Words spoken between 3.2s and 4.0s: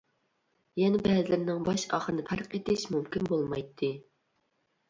بولمايتتى.